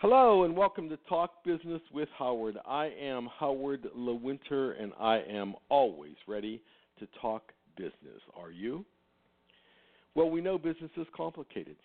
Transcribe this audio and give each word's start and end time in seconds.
Hello 0.00 0.44
and 0.44 0.56
welcome 0.56 0.88
to 0.88 0.96
Talk 1.10 1.44
Business 1.44 1.82
with 1.92 2.08
Howard. 2.18 2.56
I 2.66 2.86
am 2.98 3.28
Howard 3.38 3.86
Lewinter 3.94 4.82
and 4.82 4.92
I 4.98 5.18
am 5.30 5.54
always 5.68 6.14
ready 6.26 6.62
to 7.00 7.06
talk 7.20 7.52
business. 7.76 8.22
Are 8.34 8.50
you? 8.50 8.86
Well, 10.14 10.30
we 10.30 10.40
know 10.40 10.56
business 10.56 10.90
is 10.96 11.06
complicated. 11.14 11.76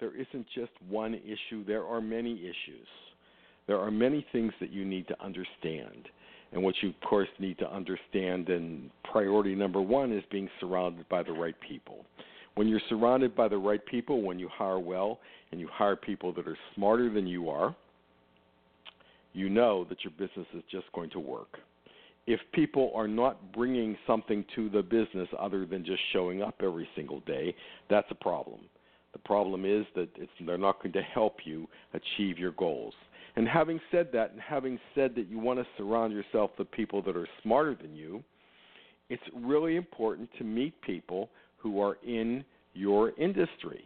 There 0.00 0.10
isn't 0.16 0.46
just 0.52 0.72
one 0.88 1.14
issue, 1.14 1.64
there 1.64 1.86
are 1.86 2.00
many 2.00 2.40
issues. 2.40 2.88
There 3.68 3.78
are 3.78 3.92
many 3.92 4.26
things 4.32 4.52
that 4.58 4.72
you 4.72 4.84
need 4.84 5.06
to 5.06 5.24
understand. 5.24 6.08
And 6.50 6.60
what 6.60 6.74
you, 6.82 6.88
of 6.88 7.08
course, 7.08 7.28
need 7.38 7.56
to 7.60 7.72
understand, 7.72 8.48
and 8.48 8.90
priority 9.04 9.54
number 9.54 9.80
one 9.80 10.10
is 10.10 10.24
being 10.32 10.48
surrounded 10.58 11.08
by 11.08 11.22
the 11.22 11.30
right 11.30 11.54
people. 11.60 12.04
When 12.54 12.68
you're 12.68 12.80
surrounded 12.88 13.34
by 13.34 13.48
the 13.48 13.56
right 13.56 13.84
people, 13.86 14.22
when 14.22 14.38
you 14.38 14.48
hire 14.52 14.78
well 14.78 15.20
and 15.50 15.60
you 15.60 15.68
hire 15.72 15.96
people 15.96 16.32
that 16.34 16.46
are 16.46 16.58
smarter 16.74 17.10
than 17.10 17.26
you 17.26 17.48
are, 17.48 17.74
you 19.32 19.48
know 19.48 19.84
that 19.88 20.04
your 20.04 20.12
business 20.12 20.46
is 20.54 20.62
just 20.70 20.84
going 20.92 21.10
to 21.10 21.20
work 21.20 21.58
if 22.26 22.40
people 22.52 22.92
are 22.94 23.08
not 23.08 23.52
bringing 23.52 23.96
something 24.06 24.44
to 24.54 24.68
the 24.70 24.82
business 24.82 25.28
other 25.38 25.66
than 25.66 25.84
just 25.84 26.00
showing 26.12 26.42
up 26.42 26.54
every 26.62 26.88
single 26.94 27.20
day, 27.20 27.54
that's 27.90 28.06
a 28.10 28.14
problem. 28.14 28.60
The 29.12 29.18
problem 29.18 29.64
is 29.64 29.84
that 29.94 30.08
they're 30.46 30.56
not 30.56 30.82
going 30.82 30.92
to 30.92 31.02
help 31.02 31.38
you 31.44 31.68
achieve 31.92 32.38
your 32.38 32.52
goals. 32.52 32.94
And 33.34 33.48
having 33.48 33.80
said 33.90 34.08
that, 34.12 34.32
and 34.32 34.40
having 34.40 34.78
said 34.94 35.14
that 35.16 35.28
you 35.28 35.38
want 35.38 35.58
to 35.58 35.66
surround 35.76 36.12
yourself 36.12 36.50
with 36.58 36.70
people 36.70 37.02
that 37.02 37.16
are 37.16 37.28
smarter 37.42 37.74
than 37.74 37.94
you, 37.94 38.22
it's 39.08 39.22
really 39.34 39.76
important 39.76 40.28
to 40.38 40.44
meet 40.44 40.80
people 40.82 41.28
who 41.62 41.80
are 41.80 41.96
in 42.06 42.44
your 42.74 43.12
industry. 43.18 43.84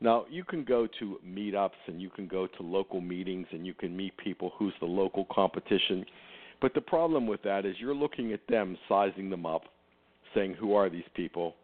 Now, 0.00 0.26
you 0.30 0.44
can 0.44 0.64
go 0.64 0.86
to 1.00 1.18
meetups 1.26 1.70
and 1.86 2.00
you 2.00 2.08
can 2.08 2.28
go 2.28 2.46
to 2.46 2.62
local 2.62 3.00
meetings 3.00 3.46
and 3.50 3.66
you 3.66 3.74
can 3.74 3.96
meet 3.96 4.16
people 4.16 4.52
who's 4.56 4.74
the 4.80 4.86
local 4.86 5.26
competition 5.32 6.04
but 6.60 6.74
the 6.74 6.80
problem 6.80 7.26
with 7.26 7.42
that 7.42 7.64
is 7.64 7.76
you're 7.78 7.94
looking 7.94 8.32
at 8.32 8.40
them, 8.48 8.76
sizing 8.88 9.30
them 9.30 9.46
up, 9.46 9.62
saying, 10.34 10.54
Who 10.54 10.74
are 10.74 10.90
these 10.90 11.04
people? 11.14 11.54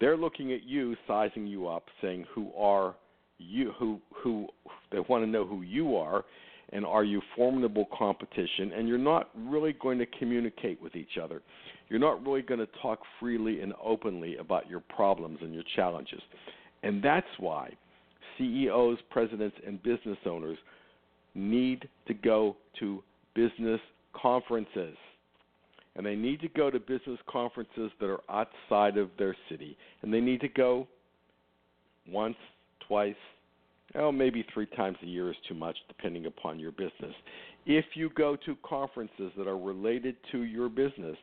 They're 0.00 0.16
looking 0.16 0.52
at 0.52 0.64
you, 0.64 0.96
sizing 1.06 1.46
you 1.46 1.68
up, 1.68 1.84
saying, 2.00 2.26
Who 2.34 2.52
are 2.56 2.94
you? 3.38 3.72
Who, 3.78 4.00
who, 4.14 4.48
they 4.90 5.00
want 5.00 5.24
to 5.24 5.30
know 5.30 5.44
who 5.44 5.62
you 5.62 5.96
are, 5.96 6.24
and 6.72 6.86
are 6.86 7.04
you 7.04 7.20
formidable 7.36 7.86
competition? 7.96 8.72
And 8.72 8.88
you're 8.88 8.98
not 8.98 9.30
really 9.36 9.74
going 9.74 9.98
to 9.98 10.06
communicate 10.18 10.80
with 10.80 10.96
each 10.96 11.18
other. 11.22 11.42
You're 11.88 12.00
not 12.00 12.24
really 12.24 12.42
going 12.42 12.60
to 12.60 12.68
talk 12.80 13.00
freely 13.20 13.60
and 13.60 13.74
openly 13.82 14.36
about 14.38 14.68
your 14.68 14.80
problems 14.80 15.38
and 15.42 15.52
your 15.52 15.64
challenges. 15.76 16.20
And 16.82 17.02
that's 17.02 17.26
why 17.38 17.70
CEOs, 18.38 18.98
presidents, 19.10 19.56
and 19.66 19.82
business 19.82 20.18
owners 20.26 20.58
need 21.34 21.88
to 22.06 22.14
go 22.14 22.56
to 22.80 23.02
business 23.34 23.80
conferences. 24.14 24.96
And 25.94 26.06
they 26.06 26.16
need 26.16 26.40
to 26.40 26.48
go 26.48 26.70
to 26.70 26.80
business 26.80 27.18
conferences 27.30 27.90
that 28.00 28.08
are 28.08 28.20
outside 28.30 28.96
of 28.96 29.10
their 29.18 29.36
city. 29.50 29.76
And 30.00 30.12
they 30.12 30.20
need 30.20 30.40
to 30.40 30.48
go 30.48 30.88
once, 32.08 32.36
twice, 32.88 33.14
oh, 33.96 34.12
maybe 34.12 34.44
three 34.52 34.66
times 34.66 34.96
a 35.02 35.06
year 35.06 35.30
is 35.30 35.36
too 35.48 35.54
much, 35.54 35.76
depending 35.88 36.26
upon 36.26 36.58
your 36.58 36.72
business. 36.72 37.14
If 37.66 37.84
you 37.94 38.10
go 38.10 38.36
to 38.44 38.56
conferences 38.64 39.32
that 39.36 39.46
are 39.46 39.58
related 39.58 40.16
to 40.32 40.42
your 40.42 40.68
business, 40.68 41.16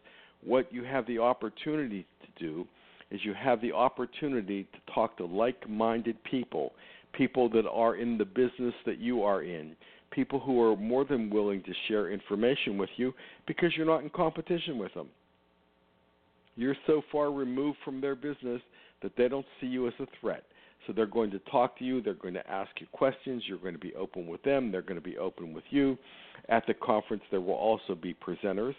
what 0.43 0.71
you 0.71 0.83
have 0.83 1.05
the 1.07 1.19
opportunity 1.19 2.05
to 2.21 2.43
do 2.43 2.67
is 3.11 3.19
you 3.23 3.33
have 3.33 3.61
the 3.61 3.71
opportunity 3.71 4.63
to 4.63 4.93
talk 4.93 5.17
to 5.17 5.25
like 5.25 5.69
minded 5.69 6.23
people, 6.23 6.73
people 7.13 7.49
that 7.49 7.67
are 7.67 7.95
in 7.95 8.17
the 8.17 8.25
business 8.25 8.73
that 8.85 8.99
you 8.99 9.23
are 9.23 9.43
in 9.43 9.75
people 10.11 10.39
who 10.39 10.61
are 10.61 10.75
more 10.75 11.05
than 11.05 11.29
willing 11.29 11.61
to 11.63 11.73
share 11.87 12.11
information 12.11 12.77
with 12.77 12.89
you 12.97 13.13
because 13.47 13.71
you're 13.75 13.85
not 13.85 14.03
in 14.03 14.09
competition 14.09 14.77
with 14.77 14.93
them. 14.93 15.07
You're 16.55 16.75
so 16.87 17.01
far 17.11 17.31
removed 17.31 17.77
from 17.85 18.01
their 18.01 18.15
business 18.15 18.61
that 19.01 19.13
they 19.17 19.27
don't 19.27 19.45
see 19.61 19.67
you 19.67 19.87
as 19.87 19.93
a 19.99 20.07
threat. 20.19 20.43
So 20.87 20.93
they're 20.93 21.05
going 21.05 21.31
to 21.31 21.39
talk 21.51 21.77
to 21.79 21.85
you, 21.85 22.01
they're 22.01 22.13
going 22.13 22.33
to 22.33 22.49
ask 22.49 22.71
you 22.79 22.87
questions, 22.91 23.43
you're 23.47 23.57
going 23.57 23.73
to 23.73 23.79
be 23.79 23.93
open 23.95 24.27
with 24.27 24.41
them, 24.43 24.71
they're 24.71 24.81
going 24.81 24.95
to 24.95 25.01
be 25.01 25.17
open 25.17 25.53
with 25.53 25.63
you. 25.69 25.97
At 26.47 26.65
the 26.67 26.73
conference, 26.73 27.23
there 27.29 27.41
will 27.41 27.53
also 27.53 27.95
be 27.95 28.15
presenters 28.15 28.75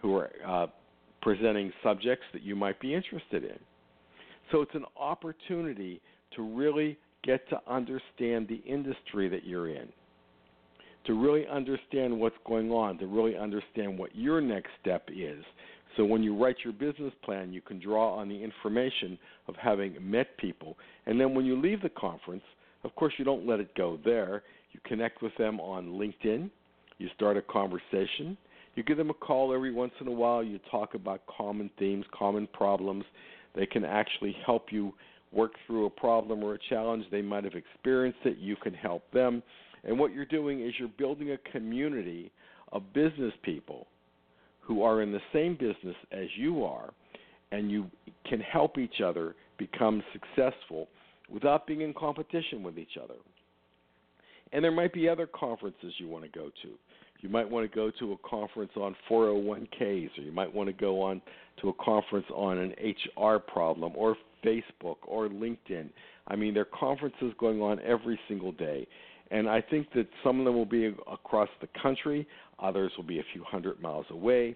who 0.00 0.16
are 0.16 0.30
uh, 0.46 0.66
presenting 1.20 1.72
subjects 1.82 2.24
that 2.32 2.42
you 2.42 2.54
might 2.56 2.80
be 2.80 2.94
interested 2.94 3.44
in. 3.44 3.58
So 4.52 4.62
it's 4.62 4.74
an 4.74 4.84
opportunity 4.96 6.00
to 6.36 6.42
really 6.42 6.98
get 7.22 7.48
to 7.50 7.60
understand 7.66 8.48
the 8.48 8.62
industry 8.66 9.28
that 9.28 9.44
you're 9.44 9.68
in 9.68 9.88
to 11.06 11.14
really 11.14 11.46
understand 11.46 12.18
what's 12.18 12.36
going 12.46 12.70
on, 12.70 12.98
to 12.98 13.06
really 13.06 13.36
understand 13.36 13.98
what 13.98 14.14
your 14.14 14.40
next 14.40 14.70
step 14.80 15.08
is. 15.14 15.44
So 15.96 16.04
when 16.04 16.22
you 16.22 16.36
write 16.36 16.56
your 16.64 16.72
business 16.72 17.12
plan, 17.24 17.52
you 17.52 17.60
can 17.60 17.80
draw 17.80 18.14
on 18.14 18.28
the 18.28 18.42
information 18.42 19.18
of 19.48 19.54
having 19.56 19.96
met 20.00 20.36
people. 20.38 20.76
And 21.06 21.20
then 21.20 21.34
when 21.34 21.44
you 21.44 21.60
leave 21.60 21.82
the 21.82 21.90
conference, 21.90 22.42
of 22.82 22.94
course, 22.96 23.14
you 23.18 23.24
don't 23.24 23.46
let 23.46 23.60
it 23.60 23.74
go 23.76 23.98
there. 24.04 24.42
You 24.72 24.80
connect 24.84 25.22
with 25.22 25.32
them 25.38 25.60
on 25.60 25.86
LinkedIn, 25.86 26.50
you 26.98 27.08
start 27.14 27.36
a 27.36 27.42
conversation, 27.42 28.36
you 28.74 28.82
give 28.82 28.96
them 28.96 29.10
a 29.10 29.14
call 29.14 29.54
every 29.54 29.72
once 29.72 29.92
in 30.00 30.08
a 30.08 30.12
while, 30.12 30.42
you 30.42 30.58
talk 30.70 30.94
about 30.94 31.22
common 31.26 31.70
themes, 31.78 32.04
common 32.12 32.48
problems. 32.48 33.04
They 33.54 33.66
can 33.66 33.84
actually 33.84 34.36
help 34.44 34.72
you 34.72 34.92
work 35.32 35.52
through 35.66 35.86
a 35.86 35.90
problem 35.90 36.42
or 36.42 36.54
a 36.54 36.58
challenge. 36.68 37.04
They 37.10 37.22
might 37.22 37.44
have 37.44 37.54
experienced 37.54 38.18
it, 38.24 38.38
you 38.38 38.56
can 38.56 38.74
help 38.74 39.08
them 39.12 39.42
and 39.84 39.98
what 39.98 40.12
you're 40.12 40.24
doing 40.24 40.66
is 40.66 40.74
you're 40.78 40.88
building 40.88 41.32
a 41.32 41.38
community 41.52 42.32
of 42.72 42.92
business 42.92 43.32
people 43.42 43.86
who 44.66 44.82
are 44.82 45.02
in 45.02 45.12
the 45.12 45.20
same 45.32 45.54
business 45.54 45.96
as 46.12 46.26
you 46.36 46.64
are, 46.64 46.92
and 47.52 47.70
you 47.70 47.86
can 48.28 48.40
help 48.40 48.78
each 48.78 49.00
other 49.04 49.34
become 49.58 50.02
successful 50.12 50.88
without 51.30 51.66
being 51.66 51.82
in 51.82 51.94
competition 51.94 52.62
with 52.62 52.78
each 52.78 52.96
other. 53.02 53.14
And 54.52 54.64
there 54.64 54.72
might 54.72 54.92
be 54.92 55.08
other 55.08 55.26
conferences 55.26 55.92
you 55.98 56.08
want 56.08 56.24
to 56.24 56.30
go 56.30 56.46
to. 56.62 56.68
You 57.20 57.28
might 57.28 57.48
want 57.48 57.70
to 57.70 57.74
go 57.74 57.90
to 57.98 58.12
a 58.12 58.28
conference 58.28 58.72
on 58.76 58.94
401ks, 59.10 60.18
or 60.18 60.22
you 60.22 60.32
might 60.32 60.52
want 60.52 60.68
to 60.68 60.72
go 60.72 61.00
on 61.00 61.22
to 61.60 61.70
a 61.70 61.72
conference 61.74 62.26
on 62.34 62.58
an 62.58 62.74
HR 62.82 63.38
problem, 63.38 63.92
or 63.96 64.16
Facebook, 64.44 64.96
or 65.06 65.28
LinkedIn. 65.28 65.88
I 66.28 66.36
mean, 66.36 66.54
there 66.54 66.62
are 66.62 66.78
conferences 66.78 67.32
going 67.38 67.62
on 67.62 67.80
every 67.80 68.18
single 68.28 68.52
day. 68.52 68.86
And 69.30 69.48
I 69.48 69.60
think 69.60 69.92
that 69.94 70.06
some 70.22 70.38
of 70.38 70.44
them 70.44 70.54
will 70.54 70.66
be 70.66 70.94
across 71.10 71.48
the 71.60 71.68
country, 71.80 72.26
others 72.58 72.92
will 72.96 73.04
be 73.04 73.20
a 73.20 73.24
few 73.32 73.42
hundred 73.44 73.80
miles 73.80 74.06
away, 74.10 74.54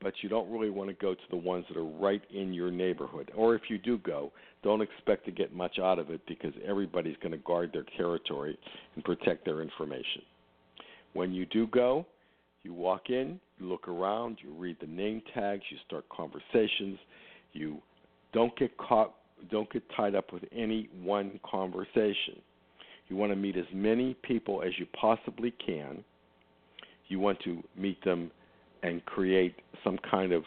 but 0.00 0.12
you 0.22 0.28
don't 0.28 0.50
really 0.50 0.70
want 0.70 0.88
to 0.88 0.94
go 0.94 1.14
to 1.14 1.20
the 1.30 1.36
ones 1.36 1.64
that 1.68 1.78
are 1.78 1.84
right 1.84 2.22
in 2.34 2.52
your 2.52 2.70
neighborhood. 2.70 3.30
Or 3.34 3.54
if 3.54 3.62
you 3.68 3.78
do 3.78 3.98
go, 3.98 4.32
don't 4.62 4.82
expect 4.82 5.24
to 5.26 5.30
get 5.30 5.54
much 5.54 5.78
out 5.78 5.98
of 5.98 6.10
it 6.10 6.20
because 6.26 6.52
everybody's 6.66 7.16
going 7.22 7.32
to 7.32 7.38
guard 7.38 7.70
their 7.72 7.86
territory 7.96 8.58
and 8.94 9.04
protect 9.04 9.44
their 9.44 9.62
information. 9.62 10.22
When 11.12 11.32
you 11.32 11.46
do 11.46 11.66
go, 11.68 12.06
you 12.62 12.74
walk 12.74 13.10
in, 13.10 13.40
you 13.58 13.68
look 13.68 13.88
around, 13.88 14.38
you 14.42 14.52
read 14.52 14.76
the 14.80 14.86
name 14.86 15.22
tags, 15.32 15.62
you 15.70 15.78
start 15.86 16.04
conversations, 16.08 16.98
you 17.52 17.80
don't 18.32 18.56
get 18.58 18.76
caught 18.76 19.14
don't 19.50 19.70
get 19.70 19.82
tied 19.96 20.14
up 20.14 20.32
with 20.32 20.42
any 20.52 20.88
one 21.02 21.38
conversation. 21.48 22.40
You 23.08 23.16
want 23.16 23.32
to 23.32 23.36
meet 23.36 23.56
as 23.56 23.66
many 23.72 24.14
people 24.22 24.62
as 24.62 24.72
you 24.78 24.86
possibly 24.98 25.52
can. 25.64 26.04
You 27.08 27.20
want 27.20 27.38
to 27.44 27.62
meet 27.76 28.02
them 28.04 28.30
and 28.82 29.04
create 29.04 29.54
some 29.84 29.98
kind 30.10 30.32
of 30.32 30.44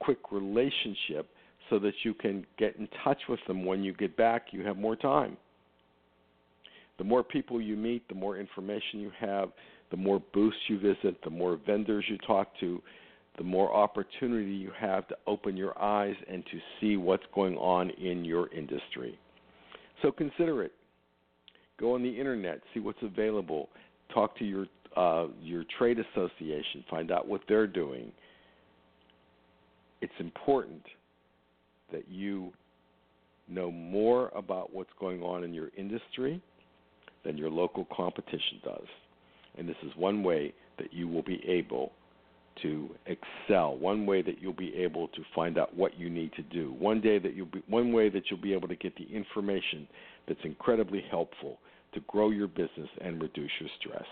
quick 0.00 0.18
relationship 0.30 1.28
so 1.70 1.78
that 1.78 1.94
you 2.02 2.12
can 2.12 2.44
get 2.58 2.76
in 2.76 2.88
touch 3.02 3.18
with 3.28 3.40
them 3.46 3.64
when 3.64 3.82
you 3.82 3.94
get 3.94 4.16
back. 4.16 4.46
You 4.50 4.64
have 4.64 4.76
more 4.76 4.96
time. 4.96 5.36
The 6.98 7.04
more 7.04 7.22
people 7.22 7.60
you 7.60 7.76
meet, 7.76 8.06
the 8.08 8.14
more 8.14 8.36
information 8.36 9.00
you 9.00 9.10
have, 9.18 9.50
the 9.90 9.96
more 9.96 10.22
booths 10.34 10.56
you 10.68 10.78
visit, 10.78 11.16
the 11.24 11.30
more 11.30 11.58
vendors 11.66 12.04
you 12.08 12.18
talk 12.18 12.48
to, 12.60 12.82
the 13.38 13.44
more 13.44 13.74
opportunity 13.74 14.52
you 14.52 14.70
have 14.78 15.08
to 15.08 15.16
open 15.26 15.56
your 15.56 15.80
eyes 15.82 16.14
and 16.30 16.44
to 16.46 16.58
see 16.80 16.96
what's 16.96 17.24
going 17.34 17.56
on 17.56 17.90
in 17.90 18.24
your 18.24 18.52
industry. 18.52 19.18
So 20.02 20.12
consider 20.12 20.62
it. 20.62 20.72
Go 21.78 21.94
on 21.94 22.02
the 22.02 22.10
internet, 22.10 22.60
see 22.74 22.80
what's 22.80 23.02
available. 23.02 23.68
talk 24.12 24.36
to 24.38 24.44
your 24.44 24.66
uh, 24.96 25.28
your 25.40 25.64
trade 25.78 25.98
association, 25.98 26.84
find 26.90 27.10
out 27.10 27.26
what 27.26 27.40
they're 27.48 27.66
doing. 27.66 28.12
It's 30.02 30.12
important 30.18 30.82
that 31.92 32.08
you 32.10 32.52
know 33.48 33.70
more 33.70 34.30
about 34.34 34.72
what's 34.74 34.90
going 35.00 35.22
on 35.22 35.44
in 35.44 35.54
your 35.54 35.68
industry 35.76 36.42
than 37.24 37.38
your 37.38 37.50
local 37.50 37.86
competition 37.94 38.60
does. 38.64 38.86
And 39.56 39.68
this 39.68 39.76
is 39.82 39.92
one 39.96 40.22
way 40.22 40.52
that 40.78 40.92
you 40.92 41.08
will 41.08 41.22
be 41.22 41.42
able 41.46 41.92
to 42.62 42.90
excel. 43.06 43.76
One 43.76 44.06
way 44.06 44.22
that 44.22 44.40
you'll 44.40 44.52
be 44.52 44.74
able 44.76 45.08
to 45.08 45.22
find 45.34 45.58
out 45.58 45.74
what 45.74 45.98
you 45.98 46.10
need 46.10 46.32
to 46.34 46.42
do. 46.42 46.74
One 46.78 47.00
day 47.00 47.18
that 47.18 47.34
you'll 47.34 47.46
be 47.46 47.62
one 47.68 47.92
way 47.92 48.08
that 48.10 48.24
you'll 48.30 48.40
be 48.40 48.52
able 48.52 48.68
to 48.68 48.76
get 48.76 48.94
the 48.96 49.04
information 49.04 49.86
that's 50.28 50.40
incredibly 50.44 51.04
helpful 51.10 51.58
to 51.94 52.00
grow 52.08 52.30
your 52.30 52.48
business 52.48 52.88
and 53.00 53.20
reduce 53.20 53.50
your 53.60 53.70
stress. 53.80 54.06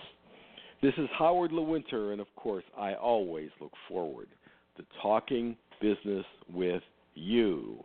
This 0.82 0.94
is 0.96 1.08
Howard 1.18 1.50
Lewinter, 1.50 2.12
and 2.12 2.20
of 2.20 2.26
course, 2.36 2.64
I 2.78 2.94
always 2.94 3.50
look 3.60 3.72
forward 3.88 4.28
to 4.76 4.84
talking 5.02 5.56
business 5.80 6.24
with 6.52 6.82
you. 7.14 7.84